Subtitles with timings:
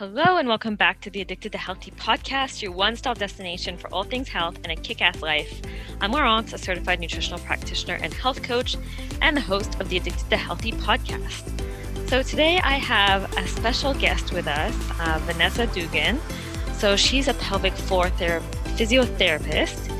[0.00, 3.92] Hello, and welcome back to the Addicted to Healthy podcast, your one stop destination for
[3.92, 5.60] all things health and a kick ass life.
[6.00, 8.78] I'm Laurence, a certified nutritional practitioner and health coach,
[9.20, 12.08] and the host of the Addicted to Healthy podcast.
[12.08, 16.18] So, today I have a special guest with us, uh, Vanessa Dugan.
[16.78, 18.40] So, she's a pelvic floor ther-
[18.78, 19.94] physiotherapist.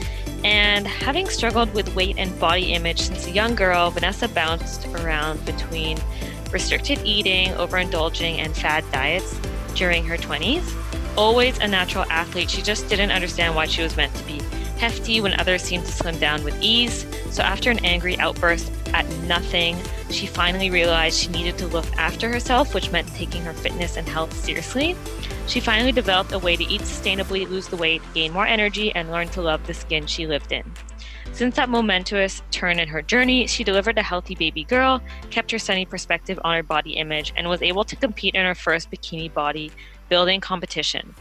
[0.47, 5.45] And having struggled with weight and body image since a young girl, Vanessa bounced around
[5.45, 5.99] between
[6.51, 9.39] restricted eating, overindulging, and fad diets
[9.75, 10.75] during her 20s.
[11.17, 14.41] Always a natural athlete, she just didn't understand why she was meant to be
[14.79, 17.07] hefty when others seemed to slim down with ease.
[17.31, 19.77] So, after an angry outburst at nothing,
[20.11, 24.09] she finally realized she needed to look after herself, which meant taking her fitness and
[24.09, 24.97] health seriously.
[25.47, 29.11] She finally developed a way to eat sustainably, lose the weight, gain more energy, and
[29.11, 30.65] learn to love the skin she lived in.
[31.33, 35.59] Since that momentous turn in her journey, she delivered a healthy baby girl, kept her
[35.59, 39.33] sunny perspective on her body image, and was able to compete in her first bikini
[39.33, 39.73] body
[40.11, 41.15] building competition.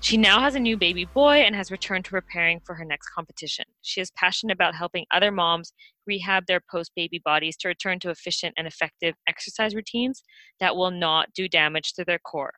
[0.00, 3.08] She now has a new baby boy and has returned to preparing for her next
[3.08, 3.64] competition.
[3.80, 5.72] She is passionate about helping other moms
[6.06, 10.22] rehab their post baby bodies to return to efficient and effective exercise routines
[10.60, 12.52] that will not do damage to their core,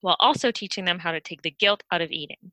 [0.00, 2.50] while also teaching them how to take the guilt out of eating.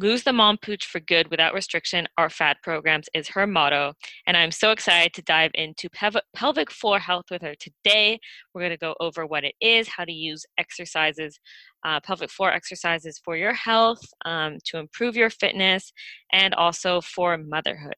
[0.00, 3.94] Lose the mom pooch for good without restriction Our fad programs is her motto.
[4.28, 5.88] And I'm so excited to dive into
[6.36, 8.20] pelvic floor health with her today.
[8.54, 11.40] We're going to go over what it is, how to use exercises,
[11.84, 15.92] uh, pelvic floor exercises for your health, um, to improve your fitness,
[16.32, 17.96] and also for motherhood.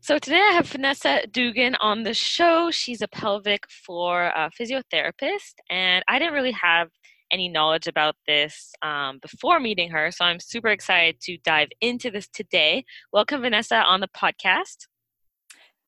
[0.00, 2.72] So today I have Vanessa Dugan on the show.
[2.72, 6.88] She's a pelvic floor uh, physiotherapist, and I didn't really have
[7.32, 10.10] any knowledge about this um, before meeting her.
[10.10, 12.84] So I'm super excited to dive into this today.
[13.12, 14.86] Welcome, Vanessa, on the podcast.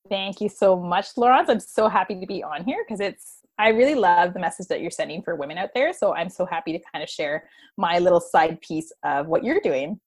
[0.09, 1.49] Thank you so much, Laurence.
[1.49, 4.81] I'm so happy to be on here because it's I really love the message that
[4.81, 5.93] you're sending for women out there.
[5.93, 9.61] So I'm so happy to kind of share my little side piece of what you're
[9.61, 10.01] doing.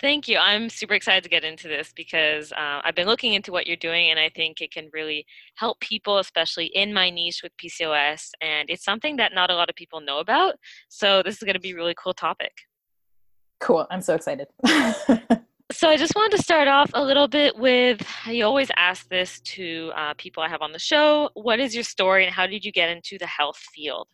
[0.00, 0.38] Thank you.
[0.38, 3.76] I'm super excited to get into this because uh, I've been looking into what you're
[3.76, 5.26] doing, and I think it can really
[5.56, 8.30] help people, especially in my niche with PCOS.
[8.40, 10.54] And it's something that not a lot of people know about.
[10.88, 12.52] So this is going to be a really cool topic.
[13.60, 13.86] Cool.
[13.90, 14.46] I'm so excited.
[15.70, 19.38] so I just wanted to start off a little bit with I always ask this
[19.40, 21.28] to uh, people I have on the show.
[21.34, 24.08] What is your story, and how did you get into the health field?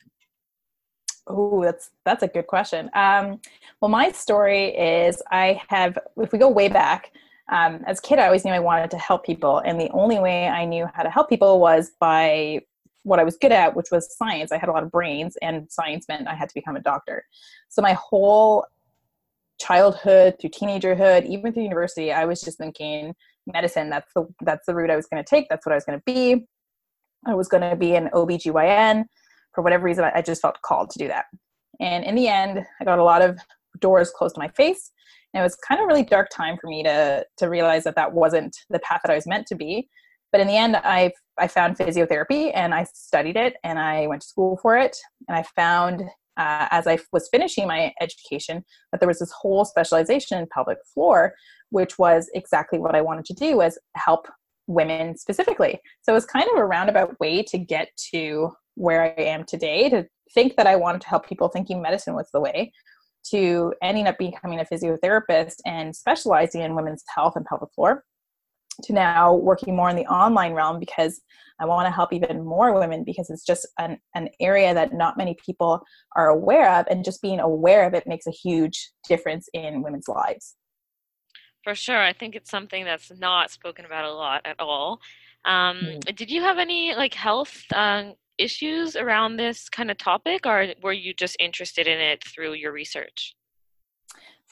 [1.27, 2.89] Oh, that's that's a good question.
[2.95, 3.41] Um,
[3.81, 7.13] well, my story is I have, if we go way back,
[7.51, 10.19] um, as a kid, I always knew I wanted to help people, and the only
[10.19, 12.61] way I knew how to help people was by
[13.03, 14.51] what I was good at, which was science.
[14.53, 17.25] I had a lot of brains, and science meant I had to become a doctor.
[17.69, 18.65] So my whole
[19.61, 23.15] childhood through teenagerhood, even through university, I was just thinking
[23.53, 23.91] medicine.
[23.91, 25.49] That's the that's the route I was going to take.
[25.49, 26.47] That's what I was going to be.
[27.27, 29.05] I was going to be an OBGYN
[29.57, 31.25] for whatever reason, I just felt called to do that.
[31.81, 33.39] And in the end, I got a lot of
[33.81, 34.93] doors closed to my face.
[35.35, 38.13] And it was kind of really dark time for me to, to realize that that
[38.13, 39.89] wasn't the path that I was meant to be.
[40.31, 44.23] But in the end, I, I found physiotherapy and I studied it and I went
[44.23, 44.97] to school for it.
[45.29, 46.03] And I found
[46.37, 48.63] uh, as I was finishing my education
[48.93, 51.35] that there was this whole specialization in pelvic floor,
[51.71, 54.29] which was exactly what I wanted to do was help
[54.67, 55.81] women specifically.
[56.03, 59.89] So it was kind of a roundabout way to get to where I am today
[59.91, 62.73] to think that I wanted to help people thinking medicine was the way
[63.31, 68.05] to ending up becoming a physiotherapist and specializing in women's health and pelvic floor
[68.85, 71.21] to now working more in the online realm because
[71.59, 75.17] I want to help even more women because it's just an, an area that not
[75.17, 75.83] many people
[76.15, 80.09] are aware of and just being aware of it makes a huge difference in women's
[80.09, 80.55] lives.
[81.65, 82.01] For sure.
[82.01, 85.01] I think it's something that's not spoken about a lot at all.
[85.45, 86.15] Um, mm.
[86.15, 90.93] Did you have any like health um, issues around this kind of topic, or were
[90.93, 93.35] you just interested in it through your research?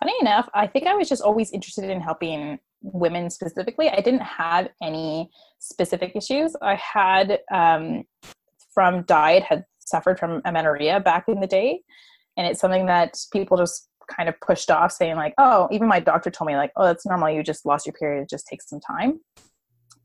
[0.00, 3.88] Funny enough, I think I was just always interested in helping women specifically.
[3.88, 6.54] I didn't have any specific issues.
[6.60, 8.04] I had um,
[8.72, 11.80] from diet had suffered from amenorrhea back in the day,
[12.36, 16.00] and it's something that people just kind of pushed off, saying like, "Oh, even my
[16.00, 17.30] doctor told me like, oh, that's normal.
[17.30, 18.22] You just lost your period.
[18.22, 19.20] It just takes some time."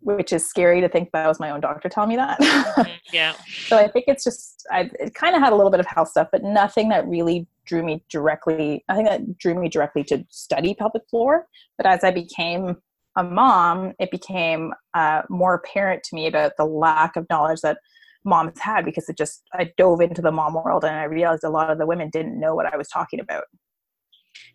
[0.01, 2.39] Which is scary to think that was my own doctor telling me that.
[2.41, 2.91] mm-hmm.
[3.11, 3.33] Yeah.
[3.67, 6.09] so I think it's just I it kind of had a little bit of health
[6.09, 8.83] stuff, but nothing that really drew me directly.
[8.89, 11.47] I think that drew me directly to study pelvic floor.
[11.77, 12.77] But as I became
[13.15, 17.77] a mom, it became uh, more apparent to me about the lack of knowledge that
[18.25, 21.49] moms had because it just I dove into the mom world and I realized a
[21.49, 23.43] lot of the women didn't know what I was talking about.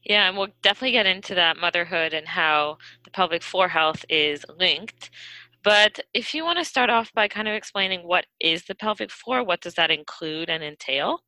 [0.04, 4.44] Yeah, and we'll definitely get into that motherhood and how the pelvic floor health is
[4.58, 5.10] linked.
[5.62, 9.10] But if you want to start off by kind of explaining what is the pelvic
[9.10, 11.20] floor, what does that include and entail?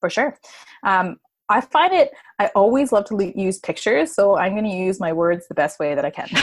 [0.00, 0.38] For sure.
[0.82, 1.18] Um,
[1.50, 5.12] I find it, I always love to use pictures, so I'm going to use my
[5.12, 6.26] words the best way that I can.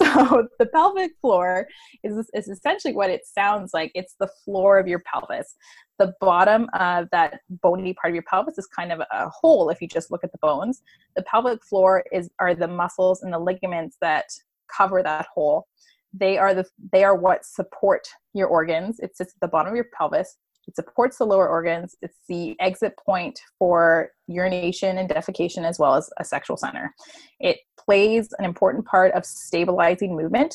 [0.00, 1.66] so, the pelvic floor
[2.04, 5.56] is, is essentially what it sounds like it's the floor of your pelvis.
[5.98, 9.82] The bottom of that bony part of your pelvis is kind of a hole if
[9.82, 10.82] you just look at the bones.
[11.16, 14.26] The pelvic floor is are the muscles and the ligaments that
[14.74, 15.66] cover that hole.
[16.14, 19.00] They are the they are what support your organs.
[19.00, 20.36] It sits at the bottom of your pelvis
[20.68, 21.96] it supports the lower organs.
[22.02, 26.94] It's the exit point for urination and defecation, as well as a sexual center.
[27.40, 30.54] It plays an important part of stabilizing movement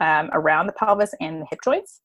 [0.00, 2.00] um, around the pelvis and the hip joints.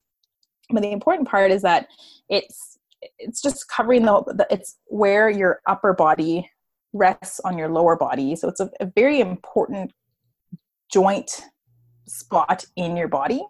[0.70, 1.88] But the important part is that
[2.28, 2.78] it's
[3.18, 6.50] it's just covering the, the it's where your upper body
[6.92, 8.36] rests on your lower body.
[8.36, 9.92] So it's a, a very important
[10.92, 11.30] joint
[12.06, 13.42] spot in your body.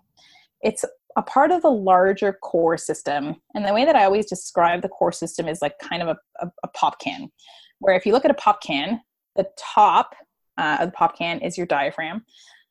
[0.61, 0.85] It's
[1.19, 3.35] a part of the larger core system.
[3.55, 6.17] And the way that I always describe the core system is like kind of a,
[6.41, 7.29] a, a pop can,
[7.81, 9.01] where if you look at a pop can,
[9.35, 10.15] the top
[10.59, 12.25] uh, of the pop can is your diaphragm.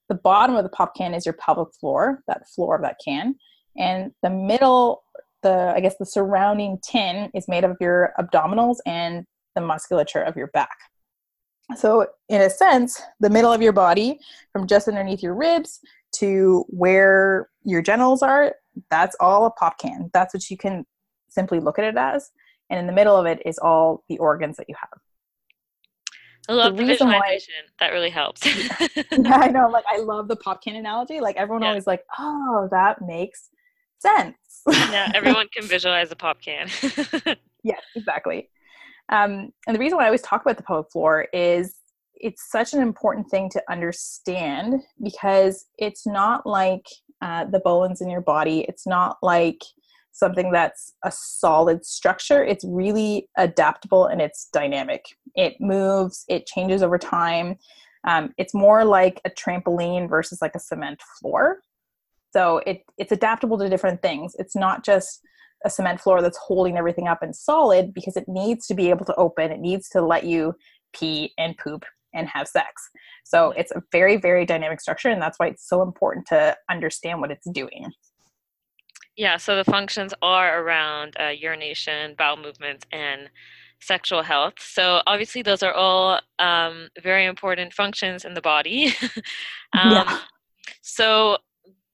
[0.07, 3.35] The bottom of the pop can is your pelvic floor, that floor of that can.
[3.75, 5.03] And the middle,
[5.43, 10.37] the I guess the surrounding tin is made of your abdominals and the musculature of
[10.37, 10.77] your back.
[11.75, 14.19] So, in a sense, the middle of your body,
[14.53, 15.81] from just underneath your ribs
[16.19, 18.53] to where your genitals are,
[18.89, 20.09] that's all a pop can.
[20.13, 20.85] That's what you can
[21.29, 22.31] simply look at it as.
[22.69, 24.89] And in the middle of it is all the organs that you have.
[26.49, 27.53] I love the, the visualization.
[27.77, 28.45] Why, that really helps.
[28.55, 28.77] yeah,
[29.11, 29.69] I know.
[29.69, 31.19] Like I love the pop can analogy.
[31.19, 31.69] Like everyone yeah.
[31.69, 33.49] always like, oh, that makes
[33.99, 34.35] sense.
[34.67, 36.69] yeah, everyone can visualize a pop can.
[37.63, 38.49] yes, exactly.
[39.09, 41.76] Um, and the reason why I always talk about the pelvic floor is
[42.19, 46.85] it's such an important thing to understand because it's not like
[47.21, 48.65] uh, the bones in your body.
[48.67, 49.61] It's not like
[50.11, 52.43] something that's a solid structure.
[52.43, 55.05] It's really adaptable and it's dynamic.
[55.35, 57.57] It moves, it changes over time.
[58.07, 61.61] Um, it's more like a trampoline versus like a cement floor.
[62.33, 64.35] So it, it's adaptable to different things.
[64.39, 65.21] It's not just
[65.65, 69.05] a cement floor that's holding everything up and solid because it needs to be able
[69.05, 69.51] to open.
[69.51, 70.55] It needs to let you
[70.93, 71.83] pee and poop
[72.13, 72.89] and have sex.
[73.25, 77.21] So it's a very, very dynamic structure, and that's why it's so important to understand
[77.21, 77.91] what it's doing.
[79.15, 83.29] Yeah, so the functions are around uh, urination, bowel movements, and
[83.81, 84.53] sexual health.
[84.59, 88.93] So obviously, those are all um, very important functions in the body.
[89.73, 90.19] um, yeah.
[90.81, 91.37] So,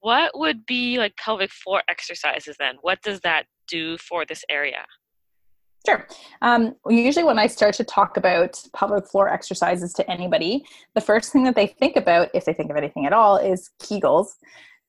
[0.01, 2.75] what would be like pelvic floor exercises then?
[2.81, 4.85] What does that do for this area?
[5.85, 6.07] Sure.
[6.41, 10.63] Um, usually, when I start to talk about pelvic floor exercises to anybody,
[10.95, 13.69] the first thing that they think about, if they think of anything at all, is
[13.81, 14.27] Kegels,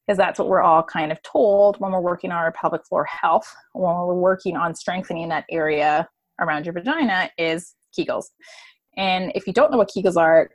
[0.07, 3.05] because that's what we're all kind of told when we're working on our pelvic floor
[3.07, 6.09] health, when we're working on strengthening that area
[6.41, 8.27] around your vagina, is Kegels.
[8.97, 10.51] And if you don't know what Kegels are,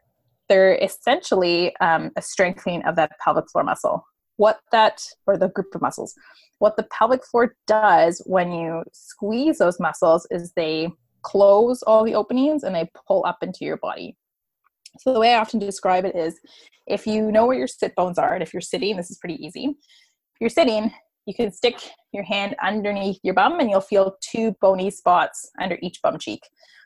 [0.48, 4.06] they're essentially um, a strengthening of that pelvic floor muscle.
[4.40, 6.14] What that, or the group of muscles,
[6.60, 10.88] what the pelvic floor does when you squeeze those muscles is they
[11.24, 14.16] close all the openings and they pull up into your body.
[15.00, 16.40] So the way I often describe it is
[16.88, 19.46] if you know where your sit bones are, and if you're sitting, this is pretty
[19.46, 19.66] easy.
[19.66, 20.94] If you're sitting,
[21.26, 21.76] you can stick
[22.14, 26.44] your hand underneath your bum and you'll feel two bony spots under each bum cheek.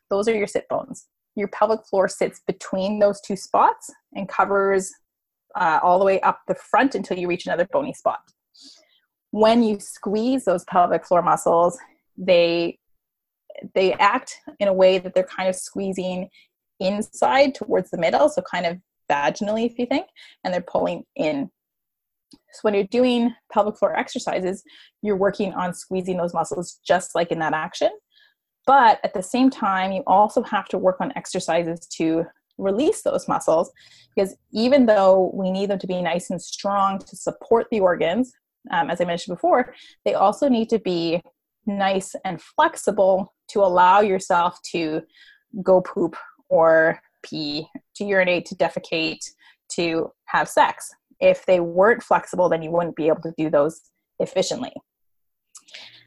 [0.10, 1.06] Those are your sit bones.
[1.36, 4.92] Your pelvic floor sits between those two spots and covers
[5.56, 8.20] uh, all the way up the front until you reach another bony spot
[9.34, 11.76] when you squeeze those pelvic floor muscles,
[12.16, 12.78] they
[13.74, 16.30] they act in a way that they're kind of squeezing
[16.80, 18.78] inside towards the middle, so kind of
[19.12, 20.06] vaginally, if you think,
[20.44, 21.50] and they're pulling in.
[22.32, 24.64] So when you're doing pelvic floor exercises,
[25.02, 27.90] you're working on squeezing those muscles just like in that action.
[28.68, 32.26] But at the same time, you also have to work on exercises to
[32.58, 33.72] release those muscles
[34.16, 38.34] because even though we need them to be nice and strong to support the organs,
[38.72, 39.74] um, as I mentioned before,
[40.06, 41.22] they also need to be
[41.66, 45.02] nice and flexible to allow yourself to
[45.62, 46.16] go poop
[46.50, 49.20] or pee, to urinate, to defecate,
[49.70, 50.90] to have sex.
[51.20, 53.82] If they weren't flexible, then you wouldn't be able to do those
[54.20, 54.74] efficiently.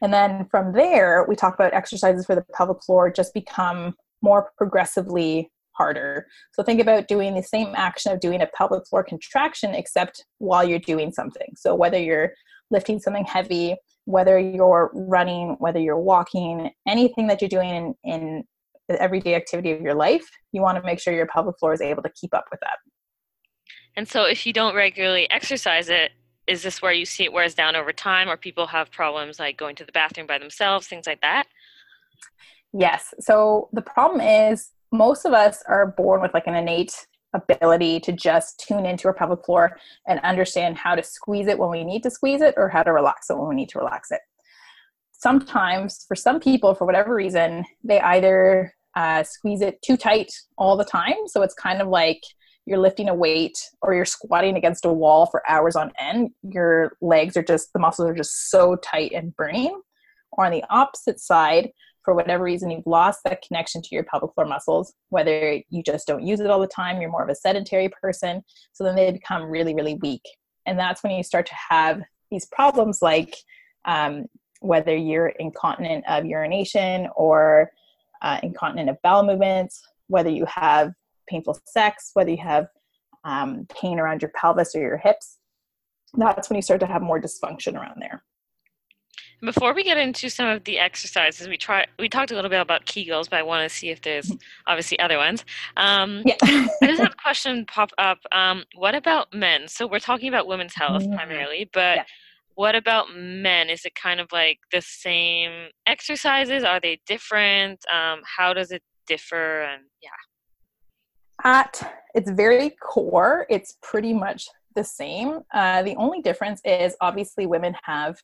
[0.02, 4.50] And then from there, we talk about exercises for the pelvic floor just become more
[4.58, 6.26] progressively harder.
[6.52, 10.66] So think about doing the same action of doing a pelvic floor contraction, except while
[10.66, 11.49] you're doing something.
[11.56, 12.33] So whether you're
[12.71, 18.45] lifting something heavy, whether you're running, whether you're walking, anything that you're doing in, in
[18.88, 21.80] the everyday activity of your life, you want to make sure your pelvic floor is
[21.80, 22.78] able to keep up with that.
[23.97, 26.12] And so, if you don't regularly exercise it,
[26.47, 29.56] is this where you see it wears down over time, or people have problems like
[29.56, 31.47] going to the bathroom by themselves, things like that?
[32.73, 33.14] Yes.
[33.21, 38.12] So the problem is most of us are born with like an innate ability to
[38.12, 39.76] just tune into our pelvic floor
[40.07, 42.93] and understand how to squeeze it when we need to squeeze it or how to
[42.93, 44.21] relax it when we need to relax it.
[45.12, 50.76] Sometimes, for some people, for whatever reason, they either uh, squeeze it too tight all
[50.76, 51.26] the time.
[51.26, 52.21] So it's kind of like
[52.66, 56.31] you're lifting a weight or you're squatting against a wall for hours on end.
[56.43, 59.81] Your legs are just, the muscles are just so tight and burning.
[60.33, 61.71] Or on the opposite side,
[62.06, 66.06] for whatever reason you've lost that connection to your pelvic floor muscles, whether you just
[66.06, 69.10] don't use it all the time, you're more of a sedentary person, so then they
[69.10, 70.22] become really, really weak.
[70.66, 73.34] And that's when you start to have these problems like
[73.86, 74.26] um,
[74.60, 77.72] whether you're incontinent of urination or
[78.22, 80.92] uh, incontinent of bowel movements, whether you have
[81.28, 82.68] painful sex, whether you have
[83.25, 85.38] um, pain around your pelvis or your hips.
[86.14, 88.22] That's when you start to have more dysfunction around there.
[89.43, 92.61] Before we get into some of the exercises, we try we talked a little bit
[92.61, 94.33] about Kegels, but I want to see if there's
[94.66, 95.45] obviously other ones.
[95.76, 96.37] Um, yeah.
[96.43, 98.19] I just have a question pop up.
[98.33, 99.69] Um, what about men?
[99.69, 101.14] So we're talking about women's health mm-hmm.
[101.14, 102.05] primarily, but yeah.
[102.55, 103.69] what about men?
[103.69, 106.64] Is it kind of like the same exercises?
[106.64, 107.85] Are they different?
[107.93, 109.62] Um, how does it differ?
[109.62, 110.09] And yeah.
[111.45, 115.40] At its very core, it's pretty much the same.
[115.52, 118.16] Uh, the only difference is obviously women have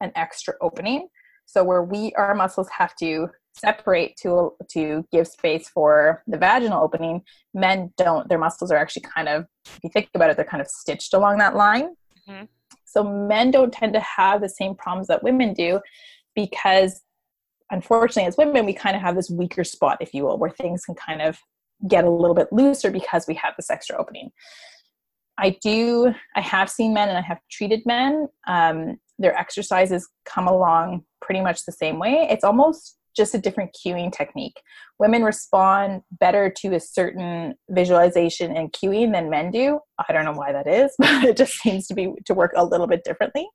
[0.00, 1.08] an extra opening.
[1.46, 6.82] So where we our muscles have to separate to to give space for the vaginal
[6.82, 7.22] opening,
[7.54, 8.28] men don't.
[8.28, 11.14] Their muscles are actually kind of, if you think about it, they're kind of stitched
[11.14, 11.94] along that line.
[12.28, 12.44] Mm-hmm.
[12.84, 15.80] So men don't tend to have the same problems that women do
[16.34, 17.02] because
[17.70, 20.84] unfortunately as women we kind of have this weaker spot if you will where things
[20.84, 21.38] can kind of
[21.88, 24.30] get a little bit looser because we have this extra opening
[25.38, 30.46] i do i have seen men and i have treated men um, their exercises come
[30.46, 32.28] along pretty much the same way.
[32.30, 34.60] It's almost just a different cueing technique.
[34.98, 39.80] Women respond better to a certain visualization and cueing than men do.
[40.06, 42.64] I don't know why that is, but it just seems to be to work a
[42.64, 43.48] little bit differently.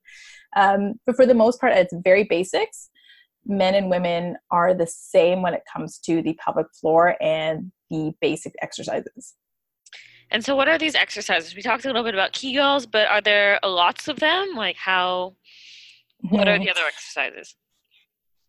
[0.56, 2.90] Um, but for the most part, it's very basics.
[3.46, 8.12] Men and women are the same when it comes to the pelvic floor and the
[8.20, 9.34] basic exercises.
[10.32, 11.54] And so, what are these exercises?
[11.54, 14.54] We talked a little bit about Kegels, but are there lots of them?
[14.56, 15.36] Like, how?
[16.30, 17.54] What are the other exercises?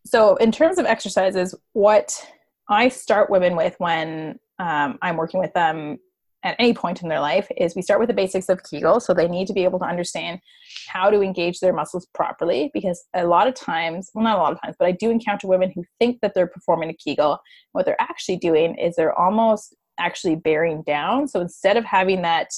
[0.06, 2.26] So, in terms of exercises, what
[2.70, 5.98] I start women with when um, I'm working with them
[6.42, 9.00] at any point in their life is we start with the basics of Kegel.
[9.00, 10.40] So they need to be able to understand
[10.88, 14.52] how to engage their muscles properly because a lot of times, well, not a lot
[14.52, 17.38] of times, but I do encounter women who think that they're performing a Kegel.
[17.72, 21.28] What they're actually doing is they're almost actually bearing down.
[21.28, 22.50] So instead of having that,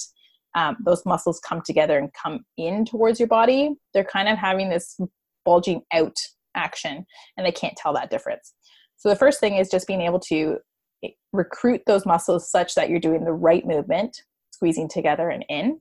[0.54, 4.68] um, those muscles come together and come in towards your body, they're kind of having
[4.68, 4.98] this
[5.44, 6.16] bulging out
[6.54, 7.04] action
[7.36, 8.54] and they can't tell that difference.
[8.96, 10.58] So the first thing is just being able to
[11.04, 15.80] eh, recruit those muscles such that you're doing the right movement, squeezing together and in.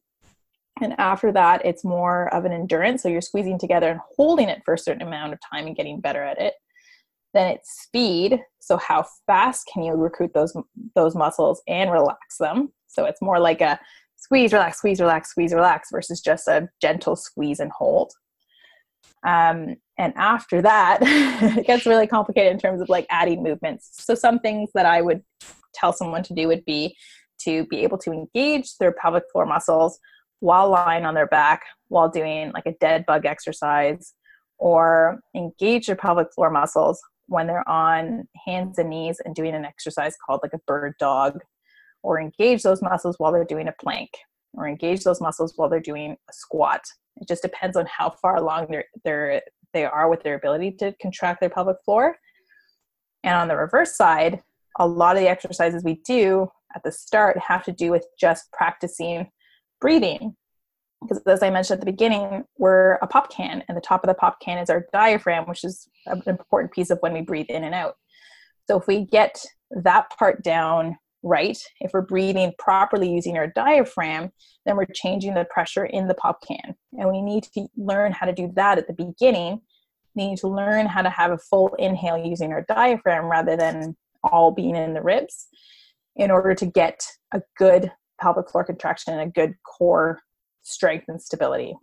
[0.81, 3.01] And after that, it's more of an endurance.
[3.01, 6.01] So you're squeezing together and holding it for a certain amount of time and getting
[6.01, 6.53] better at it.
[7.35, 8.39] Then it's speed.
[8.59, 10.55] So how fast can you recruit those
[10.95, 12.71] those muscles and relax them?
[12.87, 13.77] So it's more like a
[14.15, 18.13] squeeze, relax, squeeze, relax, squeeze, relax versus just a gentle squeeze and hold.
[19.27, 20.99] Um, and after that,
[21.57, 23.89] it gets really complicated in terms of like adding movements.
[23.91, 25.21] So some things that I would
[25.73, 26.95] tell someone to do would be
[27.41, 29.99] to be able to engage their pelvic floor muscles
[30.39, 34.13] while lying on their back while doing like a dead bug exercise
[34.57, 39.65] or engage your pelvic floor muscles when they're on hands and knees and doing an
[39.65, 41.39] exercise called like a bird dog,
[42.03, 44.09] or engage those muscles while they're doing a plank,
[44.53, 46.81] or engage those muscles while they're doing a squat.
[47.17, 49.41] It just depends on how far along they're, they're,
[49.73, 52.15] they are with their ability to contract their pelvic floor.
[53.23, 54.41] And on the reverse side,
[54.77, 58.51] a lot of the exercises we do at the start have to do with just
[58.51, 59.31] practicing
[59.81, 60.35] breathing
[61.07, 64.07] because as I mentioned at the beginning, we're a pop can, and the top of
[64.07, 67.47] the pop can is our diaphragm, which is an important piece of when we breathe
[67.49, 67.95] in and out.
[68.67, 74.31] So if we get that part down right, if we're breathing properly using our diaphragm,
[74.65, 76.75] then we're changing the pressure in the pop can.
[76.93, 79.61] And we need to learn how to do that at the beginning.
[80.15, 83.95] We need to learn how to have a full inhale using our diaphragm rather than
[84.23, 85.47] all being in the ribs
[86.15, 87.01] in order to get
[87.33, 90.19] a good pelvic floor contraction and a good core
[90.65, 91.75] strength and stability.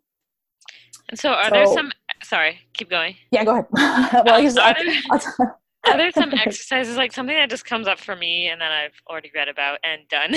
[1.09, 1.93] And so, are so, there some?
[2.23, 3.17] Sorry, keep going.
[3.31, 3.67] Yeah, go ahead.
[3.73, 8.15] well, um, are, there, are there some exercises like something that just comes up for
[8.15, 10.35] me and that I've already read about and done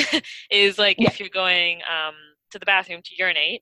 [0.52, 1.08] is like yeah.
[1.08, 2.16] if you're going um,
[2.52, 3.62] to the bathroom to urinate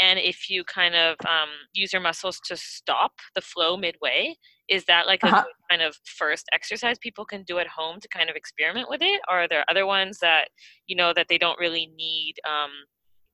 [0.00, 4.34] and if you kind of um, use your muscles to stop the flow midway
[4.68, 5.44] is that like a uh-huh.
[5.70, 9.20] kind of first exercise people can do at home to kind of experiment with it
[9.30, 10.48] or are there other ones that
[10.86, 12.70] you know that they don't really need um,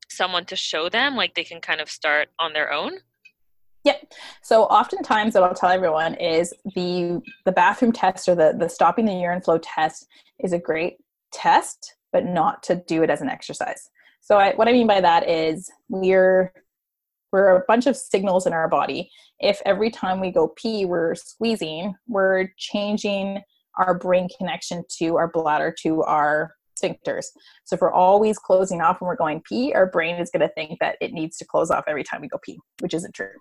[0.09, 2.99] someone to show them like they can kind of start on their own
[3.85, 3.97] yeah.
[4.43, 9.05] So oftentimes what I'll tell everyone is the the bathroom test or the the stopping
[9.05, 10.09] the urine flow test
[10.43, 10.97] is a great
[11.33, 13.91] test, but not to do it as an exercise.
[14.23, 16.53] So I, what I mean by that is we're
[17.31, 19.11] we're a bunch of signals in our body.
[19.39, 23.43] If every time we go pee, we're squeezing, we're changing
[23.77, 27.27] our brain connection to our bladder to our sphincters.
[27.65, 30.55] So if we're always closing off when we're going pee, our brain is going to
[30.55, 33.33] think that it needs to close off every time we go pee, which isn't true.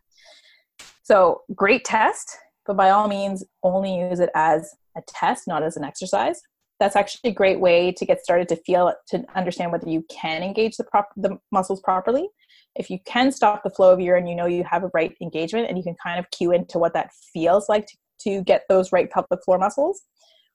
[1.04, 5.78] So great test, but by all means, only use it as a test, not as
[5.78, 6.42] an exercise
[6.84, 10.44] that's actually a great way to get started to feel to understand whether you can
[10.44, 12.28] engage the prop the muscles properly
[12.76, 15.68] if you can stop the flow of urine you know you have a right engagement
[15.68, 18.92] and you can kind of cue into what that feels like to, to get those
[18.92, 20.02] right pelvic floor muscles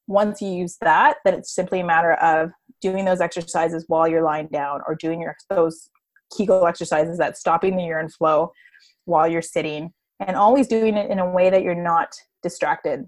[0.08, 2.50] once you use that then it's simply a matter of
[2.80, 5.90] doing those exercises while you're lying down or doing your those
[6.36, 8.52] kegel exercises that stopping the urine flow
[9.04, 9.92] while you're sitting
[10.26, 12.12] and always doing it in a way that you're not
[12.42, 13.06] distracted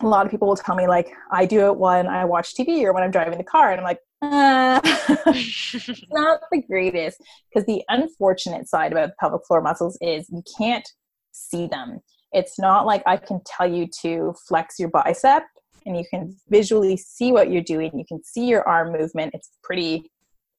[0.00, 2.82] a lot of people will tell me like I do it when I watch TV
[2.82, 4.80] or when I'm driving the car, and I'm like, uh,
[6.10, 10.88] not the greatest because the unfortunate side about the pelvic floor muscles is you can't
[11.32, 12.00] see them.
[12.32, 15.44] It's not like I can tell you to flex your bicep
[15.86, 17.96] and you can visually see what you're doing.
[17.96, 19.34] You can see your arm movement.
[19.34, 20.10] It's pretty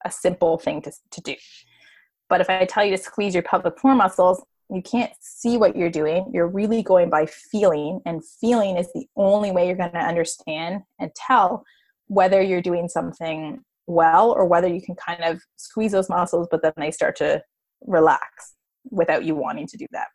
[0.05, 1.35] a simple thing to, to do.
[2.29, 5.75] But if I tell you to squeeze your pelvic floor muscles, you can't see what
[5.75, 6.31] you're doing.
[6.33, 10.81] You're really going by feeling, and feeling is the only way you're going to understand
[10.99, 11.63] and tell
[12.07, 16.61] whether you're doing something well or whether you can kind of squeeze those muscles, but
[16.63, 17.41] then they start to
[17.81, 18.55] relax
[18.89, 20.07] without you wanting to do that.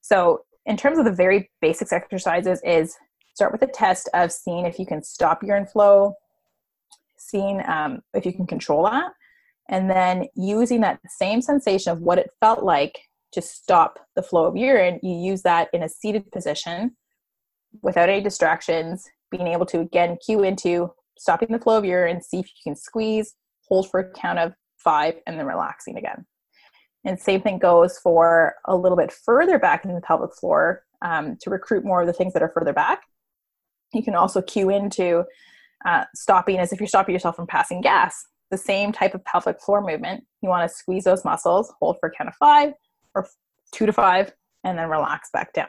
[0.00, 2.96] So, in terms of the very basics exercises, is
[3.40, 6.12] start with a test of seeing if you can stop urine flow,
[7.16, 9.12] seeing um, if you can control that,
[9.70, 12.98] and then using that same sensation of what it felt like
[13.32, 16.94] to stop the flow of urine, you use that in a seated position
[17.80, 22.40] without any distractions, being able to again cue into stopping the flow of urine, see
[22.40, 23.36] if you can squeeze,
[23.68, 26.26] hold for a count of five, and then relaxing again.
[27.06, 31.38] And same thing goes for a little bit further back in the pelvic floor um,
[31.40, 33.00] to recruit more of the things that are further back.
[33.92, 35.24] You can also cue into
[35.84, 38.26] uh, stopping as if you're stopping yourself from passing gas.
[38.50, 40.24] The same type of pelvic floor movement.
[40.42, 42.72] You want to squeeze those muscles, hold for a count of five,
[43.14, 43.28] or
[43.72, 44.32] two to five,
[44.64, 45.68] and then relax back down.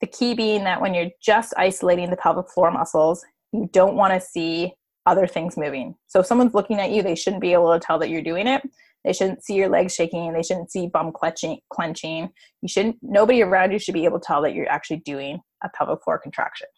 [0.00, 4.12] The key being that when you're just isolating the pelvic floor muscles, you don't want
[4.12, 4.74] to see
[5.06, 5.94] other things moving.
[6.08, 8.46] So if someone's looking at you, they shouldn't be able to tell that you're doing
[8.46, 8.62] it.
[9.04, 10.32] They shouldn't see your legs shaking.
[10.32, 11.58] They shouldn't see bum clenching.
[11.70, 12.28] Clenching.
[12.60, 12.98] You shouldn't.
[13.02, 16.18] Nobody around you should be able to tell that you're actually doing a pelvic floor
[16.18, 16.68] contraction.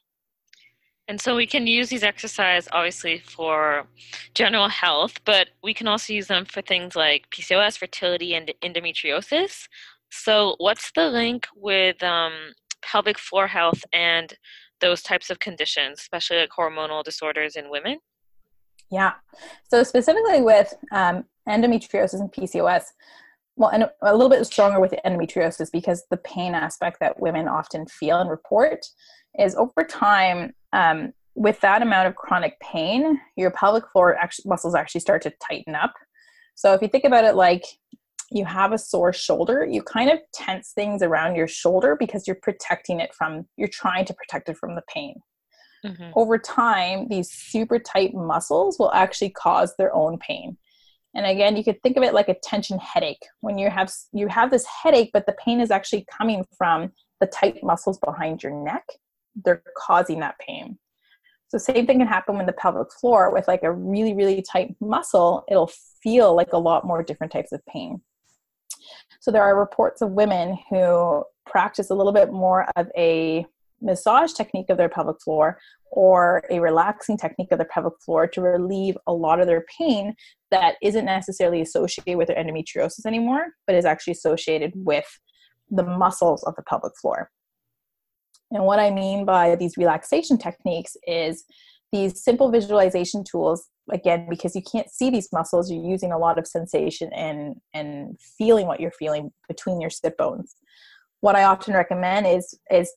[1.06, 3.86] And so we can use these exercises obviously for
[4.34, 9.68] general health, but we can also use them for things like PCOS, fertility, and endometriosis.
[10.10, 12.32] So, what's the link with um,
[12.82, 14.32] pelvic floor health and
[14.80, 17.98] those types of conditions, especially like hormonal disorders in women?
[18.90, 19.14] Yeah.
[19.68, 22.84] So, specifically with um, endometriosis and PCOS,
[23.56, 27.86] well, and a little bit stronger with endometriosis because the pain aspect that women often
[27.86, 28.86] feel and report
[29.38, 34.74] is over time um, with that amount of chronic pain, your pelvic floor actually, muscles
[34.74, 35.94] actually start to tighten up.
[36.54, 37.64] So if you think about it like
[38.30, 42.38] you have a sore shoulder, you kind of tense things around your shoulder because you're
[42.42, 45.14] protecting it from, you're trying to protect it from the pain.
[45.86, 46.10] Mm-hmm.
[46.14, 50.56] Over time, these super tight muscles will actually cause their own pain.
[51.14, 53.22] And again, you could think of it like a tension headache.
[53.40, 57.26] When you have you have this headache, but the pain is actually coming from the
[57.26, 58.84] tight muscles behind your neck
[59.44, 60.78] they're causing that pain.
[61.48, 64.74] So same thing can happen with the pelvic floor with like a really, really tight
[64.80, 65.70] muscle, it'll
[66.02, 68.00] feel like a lot more different types of pain.
[69.20, 73.46] So there are reports of women who practice a little bit more of a
[73.80, 75.58] massage technique of their pelvic floor
[75.90, 80.14] or a relaxing technique of their pelvic floor to relieve a lot of their pain
[80.50, 85.06] that isn't necessarily associated with their endometriosis anymore, but is actually associated with
[85.70, 87.30] the muscles of the pelvic floor.
[88.54, 91.44] And what I mean by these relaxation techniques is
[91.92, 96.38] these simple visualization tools again because you can't see these muscles you're using a lot
[96.38, 100.54] of sensation and and feeling what you're feeling between your sit bones.
[101.20, 102.92] What i often recommend is is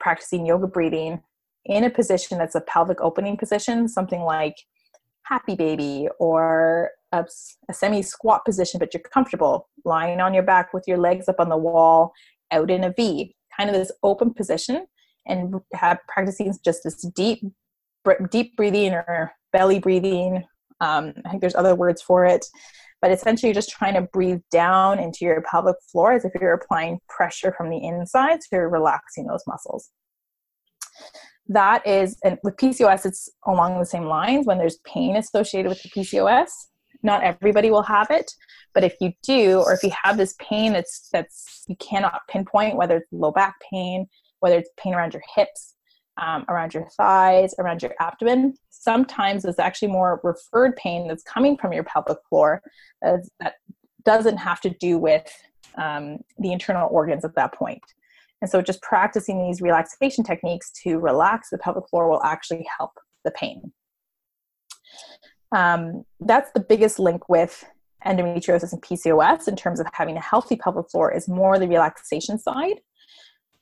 [0.00, 1.20] practicing yoga breathing
[1.64, 4.56] in a position that's a pelvic opening position something like
[5.24, 7.24] happy baby or a,
[7.68, 11.40] a semi squat position, but you're comfortable lying on your back with your legs up
[11.40, 12.12] on the wall,
[12.50, 14.86] out in a V, kind of this open position,
[15.26, 17.44] and have practicing just this deep,
[18.30, 20.44] deep breathing or belly breathing.
[20.80, 22.44] Um, I think there's other words for it,
[23.00, 26.52] but essentially you're just trying to breathe down into your pelvic floor as if you're
[26.52, 29.90] applying pressure from the inside, so you're relaxing those muscles
[31.48, 35.82] that is and with pcos it's along the same lines when there's pain associated with
[35.82, 36.48] the pcos
[37.02, 38.32] not everybody will have it
[38.72, 42.76] but if you do or if you have this pain that's that's you cannot pinpoint
[42.76, 44.06] whether it's low back pain
[44.44, 45.74] whether it's pain around your hips
[46.22, 51.56] um, around your thighs around your abdomen sometimes it's actually more referred pain that's coming
[51.56, 52.62] from your pelvic floor
[53.02, 53.54] that
[54.04, 55.26] doesn't have to do with
[55.76, 57.80] um, the internal organs at that point.
[57.80, 57.94] point
[58.44, 62.90] and so just practicing these relaxation techniques to relax the pelvic floor will actually help
[63.24, 63.72] the pain.
[65.50, 67.64] Um, that's the biggest link with
[68.04, 72.38] endometriosis and PCOS in terms of having a healthy pelvic floor is more the relaxation
[72.38, 72.80] side.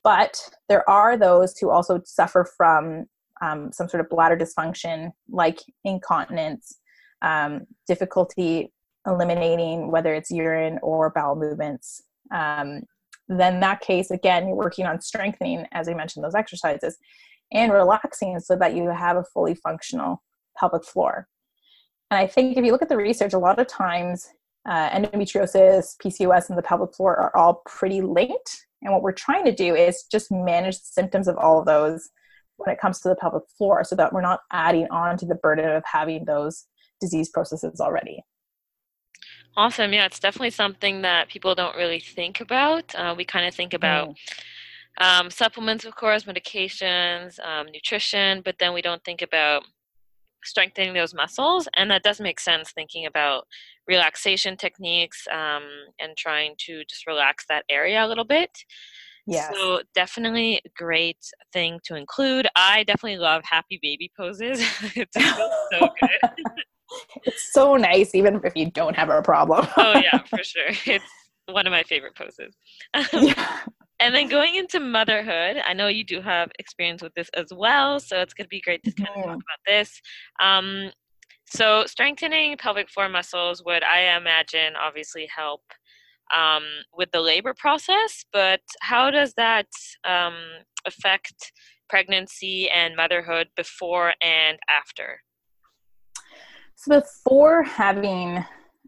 [0.05, 3.07] But there are those who also suffer from
[3.41, 6.79] um, some sort of bladder dysfunction, like incontinence,
[7.23, 8.73] um, difficulty
[9.07, 12.83] eliminating whether it's urine or bowel movements, um,
[13.29, 16.99] then that case again you're working on strengthening as i mentioned those exercises
[17.53, 20.23] and relaxing so that you have a fully functional
[20.57, 21.29] pelvic floor.
[22.11, 24.29] And i think if you look at the research a lot of times
[24.69, 29.45] uh, endometriosis pcos and the pelvic floor are all pretty linked and what we're trying
[29.45, 32.11] to do is just manage the symptoms of all of those
[32.57, 35.35] when it comes to the pelvic floor so that we're not adding on to the
[35.35, 36.67] burden of having those
[37.01, 38.23] disease processes already
[39.57, 39.93] Awesome.
[39.93, 42.95] Yeah, it's definitely something that people don't really think about.
[42.95, 45.21] Uh, we kind of think about mm.
[45.21, 49.65] um, supplements, of course, medications, um, nutrition, but then we don't think about
[50.45, 51.69] strengthening those muscles.
[51.77, 53.47] And that does make sense thinking about
[53.89, 55.65] relaxation techniques um,
[56.01, 58.51] and trying to just relax that area a little bit.
[59.27, 59.51] Yeah.
[59.53, 62.49] So definitely a great thing to include.
[62.57, 64.61] I definitely love happy baby poses.
[64.97, 66.31] it's so good.
[67.25, 69.67] it's so nice, even if you don't have a problem.
[69.77, 70.71] oh yeah, for sure.
[70.87, 71.05] It's
[71.47, 72.57] one of my favorite poses.
[73.13, 73.61] yeah.
[74.03, 78.01] And then going into motherhood, I know you do have experience with this as well,
[78.01, 80.01] so it's going to be great to kind of talk about this.
[80.41, 80.91] Um,
[81.47, 85.63] so, strengthening pelvic floor muscles would, I imagine, obviously help
[86.37, 89.69] um, with the labor process, but how does that
[90.03, 90.35] um,
[90.85, 91.53] affect
[91.89, 95.21] pregnancy and motherhood before and after?
[96.75, 98.45] So before having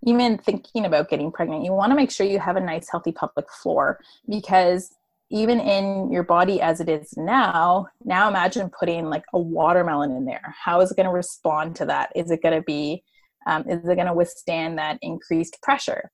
[0.06, 3.12] even thinking about getting pregnant, you want to make sure you have a nice, healthy
[3.12, 4.90] pelvic floor because
[5.34, 10.24] even in your body as it is now, now imagine putting like a watermelon in
[10.24, 10.54] there.
[10.56, 12.10] How is it going to respond to that?
[12.14, 13.02] Is it going to be,
[13.48, 16.08] um, is it going to withstand that increased pressure?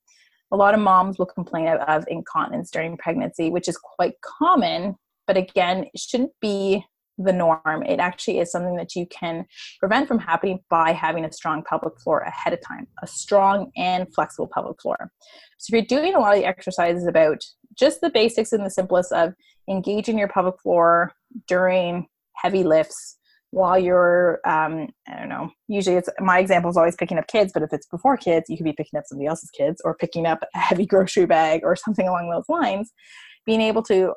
[0.53, 4.97] A lot of moms will complain of, of incontinence during pregnancy, which is quite common,
[5.27, 6.83] but again, it shouldn't be
[7.19, 7.83] the norm.
[7.83, 9.45] It actually is something that you can
[9.79, 14.07] prevent from happening by having a strong pelvic floor ahead of time, a strong and
[14.15, 15.11] flexible pelvic floor.
[15.59, 17.45] So if you're doing a lot of the exercises about
[17.79, 19.35] just the basics and the simplest of
[19.69, 21.13] engaging your pelvic floor
[21.47, 22.07] during
[22.37, 23.19] heavy lifts
[23.53, 27.53] while you're um, i don't know usually it's my example is always picking up kids
[27.53, 30.27] but if it's before kids you could be picking up somebody else's kids or picking
[30.27, 32.93] up a heavy grocery bag or something along those lines.
[33.47, 34.15] Being able to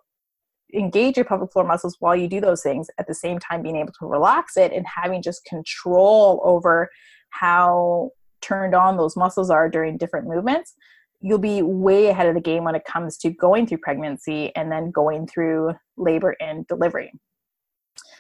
[0.74, 3.78] engage your pelvic floor muscles while you do those things at the same time being
[3.78, 6.89] able to relax it and having just control over
[7.30, 8.10] how
[8.42, 10.74] turned on those muscles are during different movements
[11.23, 14.71] you'll be way ahead of the game when it comes to going through pregnancy and
[14.71, 17.12] then going through labor and delivery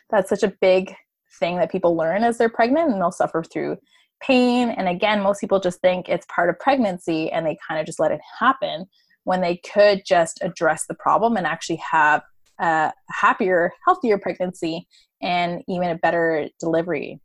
[0.09, 0.95] that's such a big
[1.39, 3.77] thing that people learn as they're pregnant and they'll suffer through
[4.21, 7.85] pain and again most people just think it's part of pregnancy and they kind of
[7.85, 8.85] just let it happen
[9.25, 12.21] when they could just address the problem and actually have
[12.59, 14.87] a happier, healthier pregnancy
[15.21, 17.19] and even a better delivery.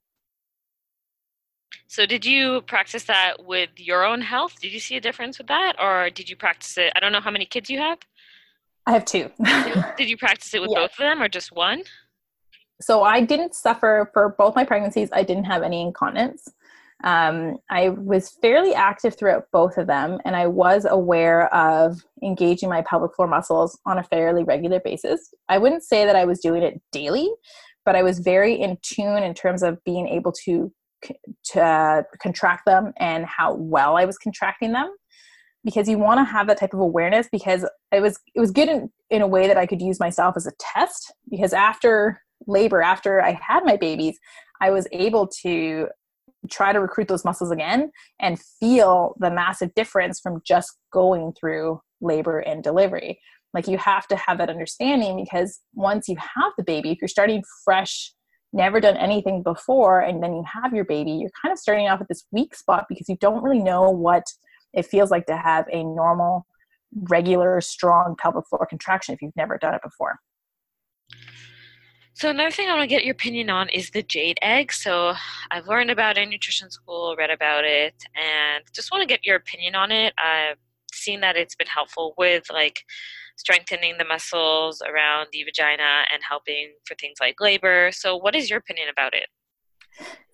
[1.87, 4.61] So, did you practice that with your own health?
[4.61, 6.93] Did you see a difference with that, or did you practice it?
[6.95, 7.99] I don't know how many kids you have.
[8.87, 9.31] I have two.
[9.97, 10.81] did you practice it with yeah.
[10.81, 11.83] both of them, or just one?
[12.81, 15.09] So, I didn't suffer for both my pregnancies.
[15.13, 16.49] I didn't have any incontinence.
[17.05, 22.69] Um, I was fairly active throughout both of them, and I was aware of engaging
[22.69, 25.33] my pelvic floor muscles on a fairly regular basis.
[25.49, 27.31] I wouldn't say that I was doing it daily,
[27.85, 30.73] but I was very in tune in terms of being able to
[31.45, 34.95] to uh, contract them and how well I was contracting them
[35.65, 38.69] because you want to have that type of awareness because it was it was good
[38.69, 42.83] in, in a way that I could use myself as a test because after labor
[42.83, 44.19] after I had my babies
[44.61, 45.89] I was able to
[46.51, 51.81] try to recruit those muscles again and feel the massive difference from just going through
[52.01, 53.21] labor and delivery.
[53.55, 57.09] Like you have to have that understanding because once you have the baby, if you're
[57.09, 58.13] starting fresh,
[58.53, 62.01] never done anything before, and then you have your baby, you're kind of starting off
[62.01, 64.25] at this weak spot because you don't really know what
[64.73, 66.47] it feels like to have a normal,
[66.93, 70.19] regular, strong pelvic floor contraction if you've never done it before.
[72.15, 74.73] So another thing I want to get your opinion on is the jade egg.
[74.73, 75.15] So
[75.53, 79.25] I've learned about it in nutrition school, read about it, and just want to get
[79.25, 80.15] your opinion on it.
[80.19, 80.57] I've
[80.93, 82.83] seen that it's been helpful with like
[83.39, 87.91] strengthening the muscles around the vagina and helping for things like labor.
[87.93, 89.29] So what is your opinion about it?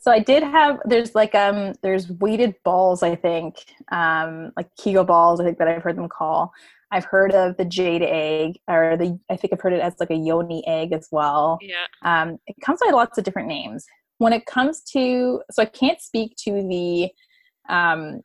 [0.01, 3.55] So I did have there's like um there's weighted balls I think
[3.91, 6.53] um like Kegel balls I think that I've heard them call
[6.95, 10.11] I've heard of the jade egg, or the I think I've heard it as like
[10.11, 11.59] a yoni egg as well.
[11.61, 11.87] Yeah.
[12.03, 13.85] Um, it comes by lots of different names.
[14.19, 17.11] When it comes to, so I can't speak to the
[17.69, 18.21] um,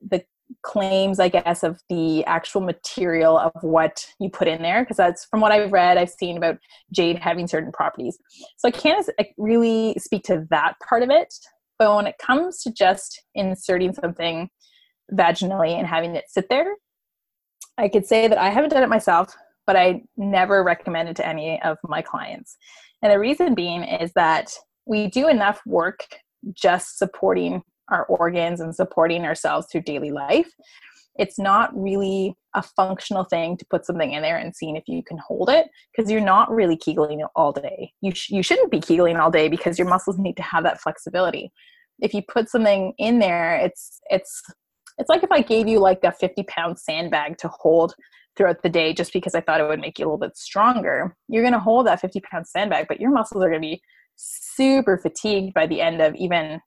[0.00, 0.24] the
[0.62, 5.26] claims, I guess, of the actual material of what you put in there, because that's
[5.26, 6.58] from what I've read, I've seen about
[6.92, 8.18] jade having certain properties.
[8.58, 11.32] So I can't really speak to that part of it.
[11.78, 14.48] But when it comes to just inserting something
[15.12, 16.76] vaginally and having it sit there,
[17.76, 19.34] I could say that I haven't done it myself,
[19.66, 22.56] but I never recommend it to any of my clients.
[23.02, 24.52] And the reason being is that
[24.86, 26.06] we do enough work
[26.54, 30.50] just supporting our organs and supporting ourselves through daily life.
[31.16, 35.02] It's not really a functional thing to put something in there and seeing if you
[35.02, 37.92] can hold it because you're not really kegling all day.
[38.00, 40.80] You, sh- you shouldn't be kegling all day because your muscles need to have that
[40.80, 41.52] flexibility.
[42.00, 44.42] If you put something in there, it's it's
[44.98, 47.94] it's like if I gave you like a 50 pound sandbag to hold
[48.36, 51.16] throughout the day just because I thought it would make you a little bit stronger.
[51.28, 53.80] You're to hold that 50 pound sandbag, but your muscles are to be
[54.16, 56.60] super fatigued by the end of even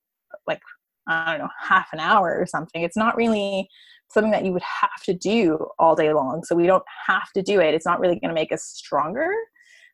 [0.45, 0.62] like,
[1.08, 2.82] I don't know, half an hour or something.
[2.82, 3.70] It's not really
[4.10, 6.43] something that you would have to do all day long.
[6.43, 7.74] So we don't have to do it.
[7.74, 9.32] It's not really going to make us stronger.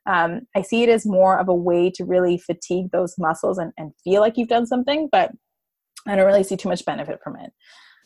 [0.06, 3.72] Um, I see it as more of a way to really fatigue those muscles and,
[3.78, 5.32] and feel like you've done something, but
[6.08, 7.52] I don't really see too much benefit from it.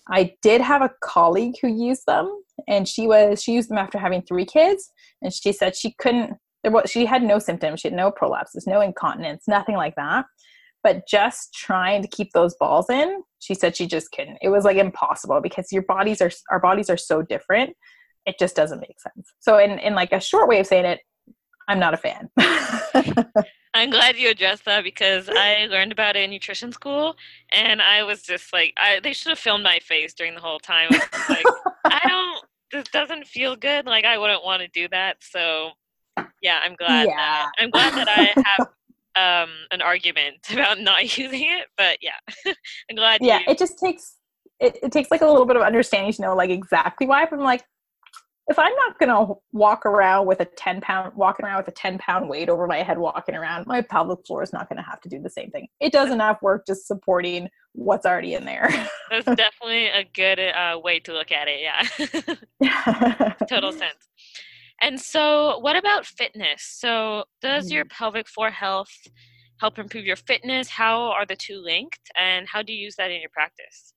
[0.10, 2.32] I did have a colleague who used them,
[2.68, 4.92] and she was she used them after having three kids,
[5.22, 6.38] and she said she couldn't.
[6.64, 7.82] There was she had no symptoms.
[7.82, 10.26] She had no prolapses, no incontinence, nothing like that.
[10.88, 14.38] But just trying to keep those balls in, she said she just couldn't.
[14.42, 17.76] It was like impossible because your bodies are our bodies are so different.
[18.26, 19.34] It just doesn't make sense.
[19.40, 21.02] So in in like a short way of saying it,
[21.68, 22.30] I'm not a fan.
[23.74, 27.18] I'm glad you addressed that because I learned about it in nutrition school,
[27.52, 30.60] and I was just like, I, they should have filmed my face during the whole
[30.60, 30.90] time.
[31.28, 31.46] like,
[31.84, 32.46] I don't.
[32.72, 33.88] This doesn't feel good.
[33.88, 35.18] Like I wouldn't want to do that.
[35.20, 35.72] So,
[36.42, 37.08] yeah, I'm glad.
[37.10, 37.16] Yeah.
[37.18, 38.70] That, I'm glad that I have
[39.20, 41.68] um, an argument about not using it.
[41.78, 42.18] But yeah,
[42.90, 43.22] I'm glad.
[43.22, 44.16] Yeah, you- it just takes
[44.60, 47.26] it, it takes like a little bit of understanding to know like exactly why.
[47.26, 47.64] But I'm like,
[48.48, 51.98] if I'm not gonna walk around with a 10 pound walking around with a 10
[52.00, 55.10] pound weight over my head walking around, my pelvic floor is not gonna have to
[55.10, 55.68] do the same thing.
[55.80, 58.70] It does enough work just supporting what's already in there.
[59.12, 61.62] That's definitely a good uh, way to look at it.
[62.60, 64.08] Yeah, total sense.
[64.82, 66.64] And so, what about fitness?
[66.64, 67.90] So, does your mm.
[67.90, 68.92] pelvic floor health
[69.60, 70.70] help improve your fitness?
[70.70, 73.94] How are the two linked, and how do you use that in your practice?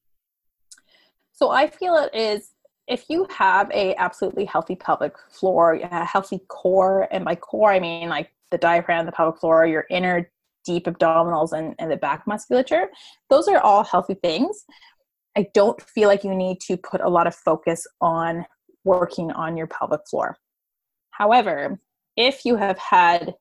[1.40, 2.52] So I feel it is
[2.86, 7.80] if you have a absolutely healthy pelvic floor, a healthy core, and by core I
[7.80, 10.30] mean like the diaphragm, the pelvic floor, your inner
[10.66, 12.90] deep abdominals, and, and the back musculature,
[13.30, 14.66] those are all healthy things.
[15.34, 18.44] I don't feel like you need to put a lot of focus on
[18.84, 20.36] working on your pelvic floor.
[21.20, 21.78] However,
[22.16, 23.34] if you have had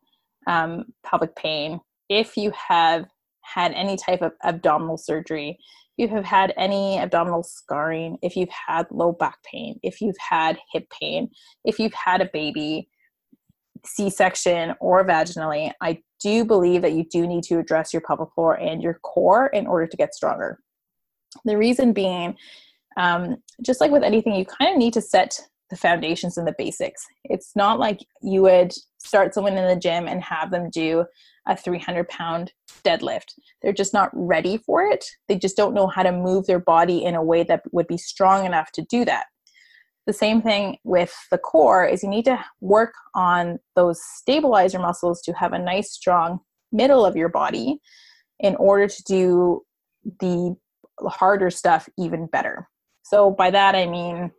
[0.48, 3.06] um, pelvic pain, if you have
[3.42, 5.58] had any type of abdominal surgery,
[5.96, 10.60] you have had any abdominal scarring, if you've had low back pain, if you've had
[10.74, 11.30] hip pain,
[11.64, 12.90] if you've had a baby,
[13.86, 18.28] C section, or vaginally, I do believe that you do need to address your pelvic
[18.36, 20.60] floor and your core in order to get stronger.
[21.46, 22.36] The reason being,
[22.98, 25.40] um, just like with anything, you kind of need to set
[25.70, 27.06] the foundations and the basics.
[27.26, 31.06] It's not like you would start someone in the gym and have them do
[31.48, 32.52] a 300 pound
[32.84, 33.34] deadlift.
[33.62, 35.06] They're just not ready for it.
[35.28, 37.98] They just don't know how to move their body in a way that would be
[37.98, 39.26] strong enough to do that.
[40.06, 45.22] The same thing with the core is you need to work on those stabilizer muscles
[45.22, 46.40] to have a nice strong
[46.72, 47.80] middle of your body
[48.40, 49.62] in order to do
[50.20, 50.56] the
[51.02, 52.68] harder stuff even better.
[53.04, 54.32] So by that I mean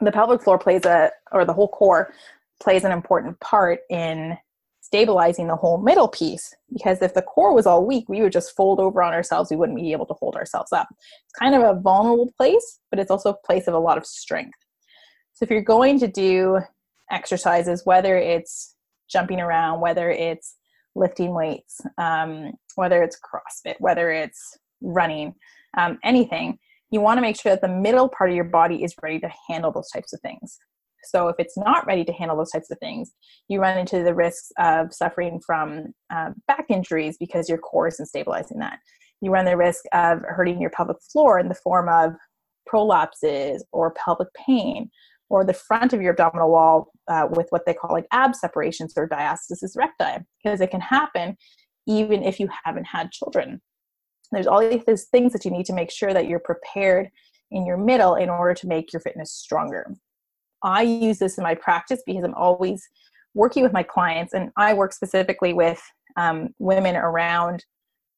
[0.00, 2.12] the pelvic floor plays a or the whole core
[2.60, 4.36] plays an important part in
[4.80, 6.54] stabilizing the whole middle piece.
[6.72, 9.50] Because if the core was all weak we would just fold over on ourselves.
[9.50, 10.88] We wouldn't be able to hold ourselves up.
[10.90, 14.06] It's kind of a vulnerable place but it's also a place of a lot of
[14.06, 14.58] strength.
[15.32, 16.60] So if you're going to do
[17.10, 18.76] exercises whether it's
[19.10, 20.56] jumping around whether it's
[20.94, 25.34] lifting weights um, whether it's crossfit whether it's running
[25.76, 26.58] um, anything
[26.90, 29.30] you want to make sure that the middle part of your body is ready to
[29.48, 30.58] handle those types of things
[31.04, 33.12] so if it's not ready to handle those types of things,
[33.48, 38.06] you run into the risks of suffering from uh, back injuries because your core isn't
[38.06, 38.78] stabilizing that.
[39.20, 42.14] You run the risk of hurting your pelvic floor in the form of
[42.68, 44.90] prolapses or pelvic pain,
[45.28, 48.94] or the front of your abdominal wall uh, with what they call like ab separations
[48.96, 51.36] or diastasis recti, because it can happen
[51.86, 53.60] even if you haven't had children.
[54.32, 57.10] There's all these things that you need to make sure that you're prepared
[57.50, 59.94] in your middle in order to make your fitness stronger.
[60.62, 62.86] I use this in my practice because I'm always
[63.34, 65.82] working with my clients, and I work specifically with
[66.16, 67.64] um, women around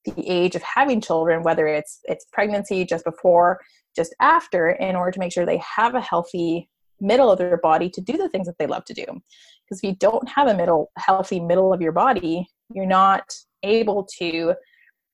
[0.04, 3.60] the age of having children, whether it's it's pregnancy, just before,
[3.94, 6.68] just after, in order to make sure they have a healthy
[7.00, 9.04] middle of their body to do the things that they love to do.
[9.04, 13.24] Because if you don't have a middle healthy middle of your body, you're not
[13.62, 14.54] able to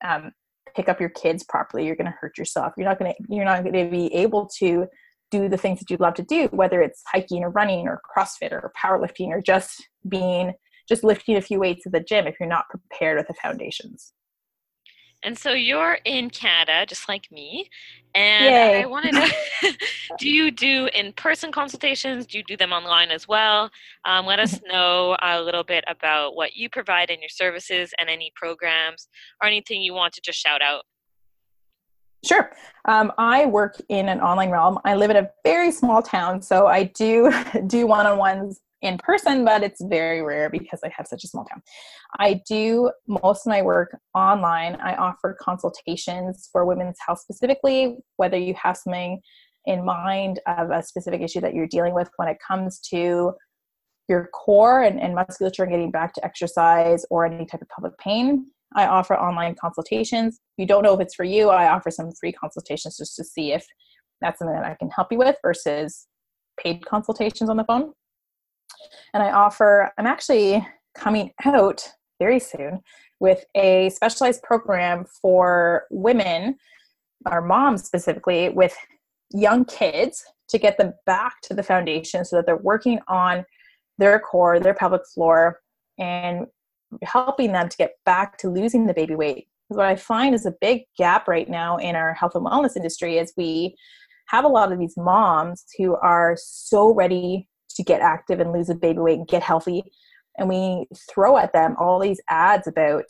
[0.05, 0.33] um,
[0.79, 1.85] pick up your kids properly.
[1.85, 2.73] You're going to hurt yourself.
[2.77, 4.87] You're not going to you're not going to be able to
[5.33, 8.53] do the things that you'd love to do, whether it's hiking or running or CrossFit
[8.53, 10.53] or powerlifting or just being
[10.89, 14.13] just lifting a few weights at the gym if you're not prepared with the foundations.
[15.25, 17.69] And so you're in Canada, just like me.
[18.15, 18.83] And Yay.
[18.83, 19.33] I wanted to
[20.19, 22.27] do you do in person consultations?
[22.27, 23.71] Do you do them online as well?
[24.05, 28.09] Um, let us know a little bit about what you provide in your services and
[28.09, 29.09] any programs
[29.43, 30.85] or anything you want to just shout out.
[32.25, 32.51] Sure.
[32.87, 34.79] Um, I work in an online realm.
[34.85, 37.33] I live in a very small town, so I do
[37.69, 41.29] do one on ones in person, but it's very rare because I have such a
[41.29, 41.63] small town.
[42.19, 44.77] I do most of my work online.
[44.77, 49.21] I offer consultations for women's health specifically, whether you have something
[49.67, 53.33] in mind of a specific issue that you're dealing with when it comes to
[54.09, 57.99] your core and, and musculature and getting back to exercise or any type of pelvic
[57.99, 58.47] pain.
[58.75, 60.41] I offer online consultations.
[60.57, 63.25] If you don't know if it's for you, I offer some free consultations just to
[63.25, 63.67] see if
[64.21, 66.07] that's something that I can help you with versus
[66.59, 67.93] paid consultations on the phone.
[69.15, 72.81] And I offer, I'm actually coming out very soon
[73.21, 76.57] with a specialized program for women
[77.31, 78.77] or moms specifically with
[79.31, 83.45] young kids to get them back to the foundation so that they're working on
[83.99, 85.61] their core, their pelvic floor,
[85.99, 86.47] and
[87.03, 89.49] helping them to get back to losing the baby weight.
[89.69, 92.77] Because what I find is a big gap right now in our health and wellness
[92.77, 93.77] industry is we
[94.27, 98.69] have a lot of these moms who are so ready to get active and lose
[98.69, 99.83] a baby weight and get healthy.
[100.39, 103.05] And we throw at them all these ads about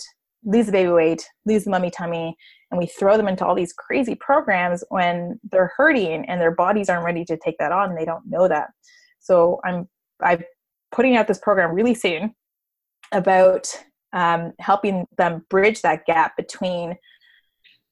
[0.45, 2.37] lose the baby weight, lose the mummy tummy,
[2.71, 6.89] and we throw them into all these crazy programs when they're hurting and their bodies
[6.89, 8.71] aren't ready to take that on they don't know that.
[9.21, 9.89] So I'm
[10.21, 10.43] I'm
[10.91, 12.35] putting out this program really soon
[13.13, 13.69] about
[14.13, 16.97] um, helping them bridge that gap between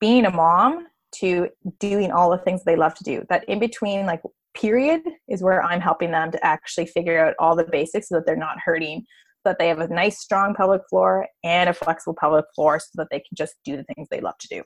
[0.00, 1.48] being a mom to
[1.78, 3.24] doing all the things they love to do.
[3.28, 4.22] That in between, like,
[4.56, 8.26] period is where I'm helping them to actually figure out all the basics so that
[8.26, 12.16] they're not hurting, so that they have a nice, strong pelvic floor and a flexible
[12.18, 14.62] pelvic floor so that they can just do the things they love to do.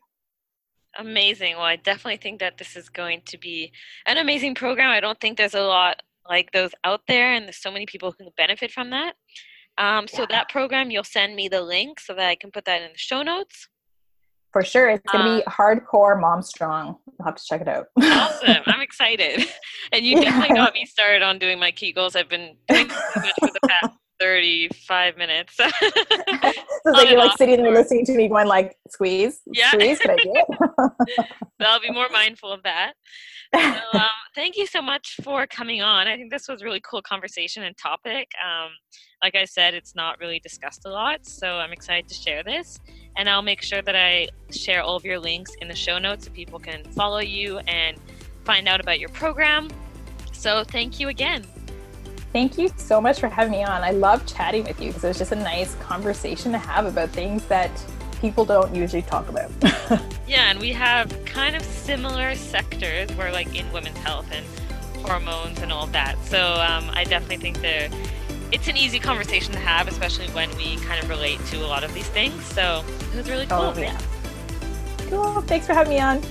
[0.99, 1.57] Amazing.
[1.57, 3.73] Well, I definitely think that this is going to be
[4.07, 4.91] an amazing program.
[4.91, 8.11] I don't think there's a lot like those out there, and there's so many people
[8.11, 9.15] who can benefit from that.
[9.79, 10.27] Um, so yeah.
[10.31, 12.99] that program, you'll send me the link so that I can put that in the
[12.99, 13.69] show notes.
[14.53, 14.89] For sure.
[14.91, 16.97] It's going to um, be hardcore mom strong.
[17.21, 17.87] I'll have to check it out.
[18.01, 18.63] awesome.
[18.67, 19.47] I'm excited.
[19.93, 22.15] And you definitely got me started on doing my Kegels.
[22.15, 25.57] I've been doing so much for the past 35 minutes.
[25.57, 25.65] so
[26.85, 29.71] like you're like sitting there listening to me going like, squeeze, yeah.
[29.71, 30.47] squeeze, can I do it?
[31.19, 32.93] so I'll be more mindful of that.
[33.55, 33.61] So,
[33.95, 36.07] um, thank you so much for coming on.
[36.07, 38.31] I think this was a really cool conversation and topic.
[38.45, 38.71] Um,
[39.23, 42.79] like I said, it's not really discussed a lot, so I'm excited to share this.
[43.17, 46.27] And I'll make sure that I share all of your links in the show notes
[46.27, 47.99] so people can follow you and
[48.45, 49.69] find out about your program.
[50.33, 51.45] So thank you again.
[52.33, 53.83] Thank you so much for having me on.
[53.83, 57.11] I love chatting with you because it was just a nice conversation to have about
[57.11, 57.71] things that
[58.21, 59.51] people don't usually talk about.
[60.29, 63.11] yeah, and we have kind of similar sectors.
[63.17, 64.47] We're like in women's health and
[65.05, 66.17] hormones and all that.
[66.25, 67.93] So um, I definitely think that
[68.53, 71.83] it's an easy conversation to have, especially when we kind of relate to a lot
[71.83, 72.45] of these things.
[72.45, 73.59] So it was really cool.
[73.59, 73.99] Oh, yeah.
[75.09, 75.41] Cool.
[75.43, 76.23] Thanks for having me on.